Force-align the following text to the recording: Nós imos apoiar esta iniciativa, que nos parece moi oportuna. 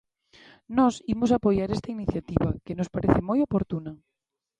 Nós 0.77 0.93
imos 1.13 1.31
apoiar 1.31 1.69
esta 1.71 1.93
iniciativa, 1.97 2.49
que 2.65 2.77
nos 2.79 2.91
parece 2.95 3.19
moi 3.29 3.39
oportuna. 3.47 3.91